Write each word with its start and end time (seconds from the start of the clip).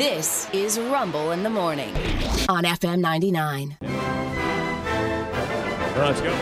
This 0.00 0.48
is 0.54 0.78
Rumble 0.80 1.32
in 1.32 1.42
the 1.42 1.50
Morning 1.50 1.94
on 2.48 2.64
FM 2.64 3.00
99. 3.00 3.76
Let's 5.94 6.22
go. 6.22 6.34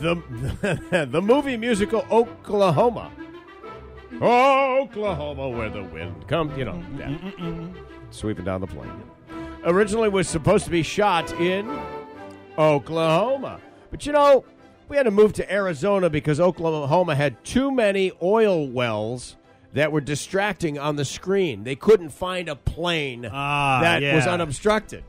The, 0.00 1.06
the 1.10 1.22
movie 1.22 1.56
musical 1.56 2.04
Oklahoma. 2.10 3.10
Oklahoma, 4.20 5.48
where 5.48 5.70
the 5.70 5.82
wind 5.82 6.28
comes, 6.28 6.58
you 6.58 6.66
know, 6.66 6.84
yeah. 6.98 7.16
sweeping 8.10 8.44
down 8.44 8.60
the 8.60 8.66
plain. 8.66 8.92
Originally 9.64 10.10
was 10.10 10.28
supposed 10.28 10.66
to 10.66 10.70
be 10.70 10.82
shot 10.82 11.32
in 11.40 11.74
Oklahoma. 12.58 13.62
But 13.90 14.04
you 14.04 14.12
know, 14.12 14.44
we 14.88 14.96
had 14.96 15.04
to 15.04 15.10
move 15.10 15.32
to 15.34 15.52
Arizona 15.52 16.10
because 16.10 16.40
Oklahoma 16.40 17.14
had 17.14 17.42
too 17.44 17.70
many 17.70 18.12
oil 18.22 18.66
wells 18.68 19.36
that 19.72 19.90
were 19.92 20.00
distracting 20.00 20.78
on 20.78 20.96
the 20.96 21.04
screen. 21.04 21.64
They 21.64 21.74
couldn't 21.74 22.10
find 22.10 22.48
a 22.48 22.54
plain 22.56 23.28
Ah, 23.30 23.80
that 23.82 24.14
was 24.14 24.26
unobstructed. 24.26 25.04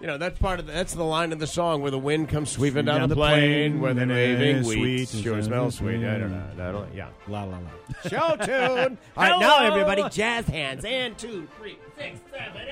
You 0.00 0.06
know, 0.06 0.16
that's 0.16 0.38
part 0.38 0.60
of 0.60 0.66
the, 0.66 0.72
that's 0.72 0.94
the 0.94 1.04
line 1.04 1.32
of 1.32 1.40
the 1.40 1.46
song 1.48 1.82
where 1.82 1.90
the 1.90 1.98
wind 1.98 2.28
comes 2.28 2.50
sweeping 2.50 2.84
down, 2.84 3.00
down 3.00 3.08
the 3.08 3.16
the 3.16 3.20
plain, 3.20 3.40
plain, 3.72 3.80
where 3.80 3.94
the 3.94 4.02
and 4.02 4.12
it 4.12 4.14
waving 4.14 4.56
is 4.58 4.66
wheat 4.68 5.08
sweet, 5.08 5.22
sure 5.24 5.34
and 5.34 5.44
smells 5.44 5.74
sweet. 5.74 5.96
sweet. 5.96 6.06
I 6.08 6.18
don't 6.18 6.30
know. 6.30 6.68
I 6.68 6.72
don't, 6.72 6.94
yeah. 6.94 7.08
La 7.26 7.42
la 7.42 7.58
la. 7.58 8.08
Show 8.08 8.36
tune. 8.44 8.98
All 9.16 9.24
right, 9.24 9.40
now 9.40 9.64
everybody, 9.64 10.08
jazz 10.08 10.46
hands. 10.46 10.84
And 10.84 11.18
two, 11.18 11.48
three, 11.58 11.78
six, 11.96 12.20
seven, 12.30 12.62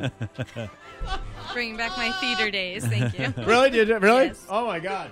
eight. 0.00 0.70
Bringing 1.54 1.76
back 1.76 1.96
my 1.96 2.10
theater 2.20 2.50
days. 2.50 2.84
Thank 2.84 3.16
you. 3.18 3.32
Really? 3.46 3.70
Did 3.70 3.88
it? 3.88 4.02
Really? 4.02 4.26
Yes. 4.26 4.44
Oh 4.50 4.66
my 4.66 4.80
god. 4.80 5.10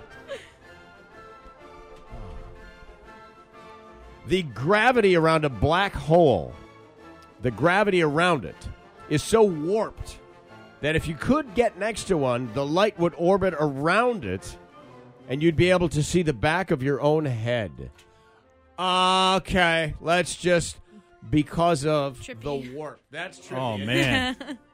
The 4.27 4.43
gravity 4.43 5.15
around 5.15 5.45
a 5.45 5.49
black 5.49 5.93
hole, 5.93 6.53
the 7.41 7.51
gravity 7.51 8.01
around 8.01 8.43
it, 8.43 8.55
is 9.09 9.23
so 9.23 9.43
warped 9.43 10.19
that 10.81 10.97
if 10.97 11.07
you 11.07 11.15
could 11.15 11.55
get 11.55 11.77
next 11.79 12.05
to 12.05 12.17
one, 12.17 12.51
the 12.53 12.65
light 12.65 12.99
would 12.99 13.13
orbit 13.17 13.53
around 13.57 14.25
it, 14.25 14.57
and 15.29 15.41
you'd 15.41 15.55
be 15.55 15.69
able 15.69 15.89
to 15.89 16.03
see 16.03 16.23
the 16.23 16.33
back 16.33 16.71
of 16.71 16.83
your 16.83 17.01
own 17.01 17.23
head. 17.23 17.89
Okay, 18.77 19.93
let's 20.01 20.35
just 20.35 20.77
because 21.29 21.85
of 21.85 22.19
Trippy. 22.19 22.41
the 22.41 22.73
warp. 22.75 23.01
That's 23.11 23.39
oh, 23.39 23.55
trippy. 23.55 23.57
Oh 23.57 23.77
man. 23.77 24.59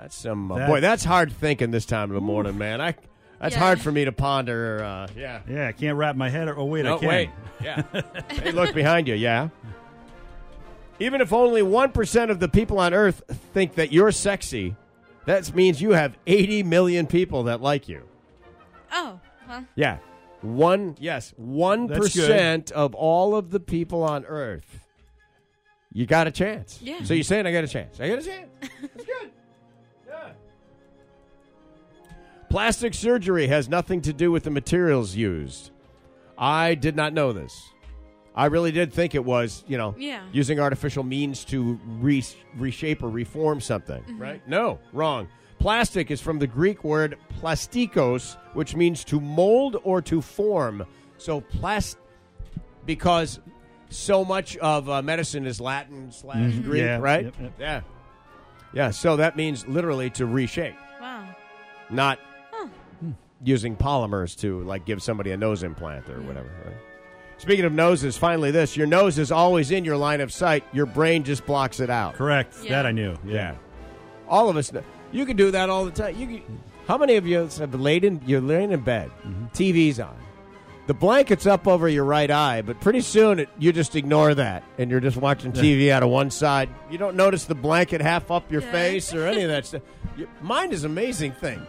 That's 0.00 0.16
some 0.16 0.50
uh, 0.50 0.58
That- 0.58 0.68
boy. 0.68 0.80
That's 0.80 1.04
hard 1.04 1.30
thinking 1.32 1.70
this 1.70 1.84
time 1.86 2.10
of 2.10 2.14
the 2.14 2.20
morning, 2.20 2.56
man. 2.56 2.80
I 2.80 2.94
that's 3.40 3.54
Yeah. 3.54 3.60
hard 3.60 3.80
for 3.80 3.90
me 3.92 4.04
to 4.04 4.12
ponder. 4.12 4.82
Uh, 4.84 5.06
yeah. 5.16 5.40
Yeah, 5.48 5.68
I 5.68 5.72
can't 5.72 5.96
wrap 5.96 6.16
my 6.16 6.28
head. 6.28 6.48
Oh 6.48 6.64
wait, 6.64 6.84
No, 6.84 6.96
I 6.96 6.98
can. 6.98 7.08
wait. 7.08 7.30
Yeah. 7.62 7.82
hey, 8.30 8.50
look 8.52 8.74
behind 8.74 9.08
you. 9.08 9.14
Yeah. 9.14 9.48
Even 10.98 11.20
if 11.20 11.32
only 11.32 11.62
one 11.62 11.92
percent 11.92 12.30
of 12.30 12.40
the 12.40 12.48
people 12.48 12.78
on 12.78 12.92
Earth 12.94 13.22
think 13.54 13.74
that 13.74 13.92
you're 13.92 14.12
sexy, 14.12 14.76
that 15.26 15.54
means 15.54 15.80
you 15.80 15.92
have 15.92 16.16
80 16.26 16.62
million 16.62 17.06
people 17.06 17.44
that 17.44 17.60
like 17.62 17.88
you. 17.88 18.02
Oh, 18.92 19.20
well, 19.48 19.64
Yeah. 19.74 19.98
One. 20.42 20.96
Yes. 20.98 21.34
One 21.36 21.90
of 21.92 22.94
all 22.94 23.34
of 23.36 23.50
the 23.50 23.60
people 23.60 24.02
on 24.02 24.24
Earth. 24.24 24.86
You 25.92 26.06
got 26.06 26.26
a 26.26 26.30
chance. 26.30 26.78
Yeah. 26.82 27.02
So 27.02 27.12
you're 27.14 27.24
saying 27.24 27.46
I 27.46 27.52
got 27.52 27.64
a 27.64 27.68
chance? 27.68 28.00
I 28.00 28.08
got 28.08 28.18
a 28.20 28.22
chance. 28.22 28.48
That's 28.60 29.04
good. 29.04 29.30
Yeah. 30.10 30.32
Plastic 32.48 32.94
surgery 32.94 33.46
has 33.46 33.68
nothing 33.68 34.00
to 34.02 34.12
do 34.12 34.32
with 34.32 34.44
the 34.44 34.50
materials 34.50 35.14
used. 35.14 35.70
I 36.36 36.74
did 36.74 36.96
not 36.96 37.12
know 37.12 37.32
this. 37.32 37.70
I 38.34 38.46
really 38.46 38.72
did 38.72 38.92
think 38.92 39.14
it 39.14 39.24
was, 39.24 39.64
you 39.68 39.76
know, 39.78 39.94
Yeah. 39.98 40.22
using 40.32 40.58
artificial 40.58 41.04
means 41.04 41.44
to 41.46 41.78
re- 42.00 42.24
reshape 42.56 43.02
or 43.02 43.08
reform 43.08 43.60
something, 43.60 44.02
right? 44.18 44.46
No, 44.48 44.78
wrong. 44.92 45.28
Plastic 45.58 46.10
is 46.10 46.20
from 46.20 46.38
the 46.38 46.46
Greek 46.46 46.82
word 46.82 47.18
plastikos, 47.40 48.36
which 48.54 48.74
means 48.74 49.04
to 49.04 49.20
mold 49.20 49.76
or 49.84 50.00
to 50.02 50.20
form. 50.22 50.86
So 51.18 51.40
plast 51.42 51.98
because 52.86 53.40
so 53.90 54.24
much 54.24 54.56
of 54.56 54.88
uh, 54.88 55.02
medicine 55.02 55.46
is 55.46 55.60
Latin 55.60 56.10
slash 56.10 56.52
Mhm. 56.54 56.64
Greek, 56.64 56.82
Yeah. 56.82 56.98
right? 56.98 57.24
Yep, 57.26 57.34
yep. 57.40 57.52
Yeah, 57.60 57.80
yeah. 58.72 58.90
So 58.90 59.16
that 59.16 59.36
means 59.36 59.66
literally 59.66 60.10
to 60.10 60.26
reshape, 60.26 60.76
wow. 61.00 61.24
not 61.90 62.18
using 63.42 63.76
polymers 63.76 64.36
to 64.40 64.62
like 64.62 64.84
give 64.84 65.02
somebody 65.02 65.30
a 65.32 65.36
nose 65.36 65.62
implant 65.62 66.08
or 66.08 66.20
whatever. 66.22 66.48
Right? 66.64 66.76
Speaking 67.38 67.64
of 67.64 67.72
noses, 67.72 68.16
finally, 68.16 68.50
this: 68.50 68.76
your 68.76 68.86
nose 68.86 69.18
is 69.18 69.32
always 69.32 69.70
in 69.70 69.84
your 69.84 69.96
line 69.96 70.20
of 70.20 70.32
sight. 70.32 70.64
Your 70.72 70.86
brain 70.86 71.24
just 71.24 71.46
blocks 71.46 71.80
it 71.80 71.90
out. 71.90 72.14
Correct. 72.14 72.54
Yeah. 72.62 72.70
That 72.70 72.86
I 72.86 72.92
knew. 72.92 73.16
Yeah. 73.24 73.54
All 74.28 74.48
of 74.48 74.56
us. 74.56 74.72
Know. 74.72 74.82
You 75.12 75.26
can 75.26 75.36
do 75.36 75.50
that 75.50 75.70
all 75.70 75.84
the 75.84 75.90
time. 75.90 76.16
You 76.16 76.26
can, 76.26 76.60
how 76.86 76.98
many 76.98 77.16
of 77.16 77.26
you 77.26 77.38
have 77.38 77.74
laid 77.74 78.04
in? 78.04 78.20
You're 78.26 78.40
laying 78.40 78.72
in 78.72 78.80
bed, 78.80 79.10
mm-hmm. 79.24 79.46
TV's 79.46 80.00
on, 80.00 80.16
the 80.90 80.94
blanket's 80.94 81.46
up 81.46 81.68
over 81.68 81.88
your 81.88 82.02
right 82.02 82.32
eye, 82.32 82.62
but 82.62 82.80
pretty 82.80 83.00
soon 83.00 83.38
it, 83.38 83.48
you 83.60 83.72
just 83.72 83.94
ignore 83.94 84.34
that 84.34 84.64
and 84.76 84.90
you're 84.90 84.98
just 84.98 85.16
watching 85.16 85.52
TV 85.52 85.88
out 85.92 86.02
of 86.02 86.08
one 86.08 86.30
side. 86.32 86.68
You 86.90 86.98
don't 86.98 87.14
notice 87.14 87.44
the 87.44 87.54
blanket 87.54 88.00
half 88.00 88.32
up 88.32 88.50
your 88.50 88.60
Yeah. 88.60 88.72
face 88.72 89.14
or 89.14 89.24
any 89.24 89.42
of 89.42 89.50
that 89.50 89.66
stuff. 89.66 89.82
Your, 90.16 90.26
mind 90.42 90.72
is 90.72 90.82
an 90.82 90.90
amazing 90.90 91.30
thing. 91.30 91.64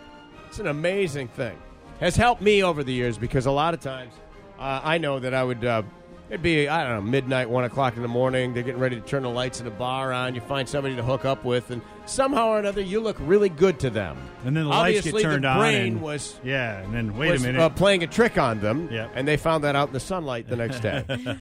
It's 0.48 0.58
an 0.58 0.66
amazing 0.66 1.28
thing. 1.28 1.56
Has 2.00 2.16
helped 2.16 2.42
me 2.42 2.64
over 2.64 2.84
the 2.84 2.94
years 2.94 3.20
because 3.20 3.46
a 3.46 3.52
lot 3.52 3.76
of 3.76 3.80
times 3.80 4.12
uh, 4.58 4.82
I 4.84 4.98
know 4.98 5.20
that 5.20 5.36
I 5.36 5.44
would. 5.44 5.64
Uh, 5.64 5.84
It'd 6.31 6.42
be, 6.42 6.69
I 6.69 6.84
don't 6.88 6.96
know, 7.03 7.12
midnight, 7.12 7.50
one 7.50 7.66
o'clock 7.66 7.97
in 7.97 8.02
the 8.02 8.08
morning. 8.08 8.53
They're 8.53 8.64
getting 8.64 8.80
ready 8.80 8.96
to 8.96 9.02
turn 9.06 9.24
the 9.24 9.30
lights 9.30 9.59
in 9.59 9.66
the 9.66 9.72
bar 9.72 10.14
on. 10.14 10.34
You 10.34 10.40
find 10.40 10.68
somebody 10.68 10.96
to 10.96 11.03
hook 11.03 11.25
up 11.25 11.44
with, 11.44 11.72
and 11.72 11.81
somehow 12.06 12.47
or 12.52 12.59
another, 12.59 12.80
you 12.80 13.02
look 13.02 13.18
really 13.19 13.50
good 13.50 13.81
to 13.81 13.90
them. 13.90 14.18
And 14.46 14.56
then 14.56 14.64
the 14.64 14.70
lights 14.70 14.94
get 14.94 14.97
Obviously, 15.09 15.24
turned 15.24 15.44
the 15.44 15.50
on 15.50 15.58
brain 15.59 15.81
and- 15.96 16.02
was 16.02 16.40
Yeah, 16.41 16.80
and 16.84 16.94
then 16.94 17.18
wait 17.18 17.31
was, 17.31 17.44
a 17.44 17.47
minute. 17.47 17.59
uh, 17.62 17.68
playing 17.68 18.03
a 18.03 18.08
trick 18.08 18.38
on 18.38 18.62
them, 18.62 18.88
Yep. 18.90 19.12
and 19.14 19.28
they 19.28 19.36
found 19.36 19.66
that 19.66 19.75
out 19.75 19.90
in 19.90 19.94
the 19.94 20.00
sunlight 20.00 20.47
the 20.47 20.56
next 20.56 20.80
day. 20.80 21.03